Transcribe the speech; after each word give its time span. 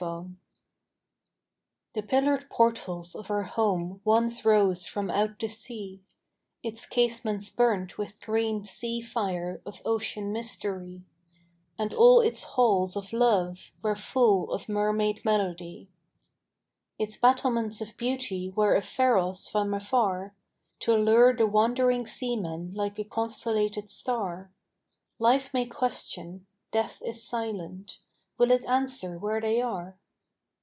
CIRCE 0.01 0.29
The 1.93 2.01
pillared 2.01 2.49
portals 2.49 3.13
of 3.13 3.27
her 3.27 3.43
home 3.43 4.01
once 4.03 4.43
rose 4.43 4.87
from 4.87 5.11
out 5.11 5.37
the 5.37 5.47
sea; 5.47 6.01
Its 6.63 6.87
casements 6.87 7.51
burnt 7.51 7.99
with 7.99 8.19
green 8.19 8.63
sea 8.63 8.99
fire 9.01 9.61
of 9.63 9.79
ocean 9.85 10.31
mystery; 10.33 11.03
And 11.77 11.93
all 11.93 12.19
its 12.19 12.41
halls 12.41 12.95
of 12.95 13.13
love 13.13 13.73
were 13.83 13.95
full 13.95 14.51
of 14.51 14.67
mermaid 14.67 15.23
melody. 15.23 15.87
Its 16.97 17.15
battlements 17.17 17.79
of 17.79 17.95
beauty 17.95 18.49
were 18.49 18.73
a 18.73 18.81
pharos 18.81 19.47
from 19.47 19.71
afar, 19.71 20.33
To 20.79 20.95
lure 20.97 21.35
the 21.35 21.45
wandering 21.45 22.07
seamen 22.07 22.73
like 22.73 22.97
a 22.97 23.03
constellated 23.03 23.87
star: 23.87 24.51
Life 25.19 25.53
may 25.53 25.67
question: 25.67 26.47
death 26.71 27.03
is 27.05 27.21
silent: 27.23 27.99
will 28.37 28.49
it 28.49 28.65
answer 28.65 29.19
where 29.19 29.39
they 29.39 29.61
are? 29.61 29.95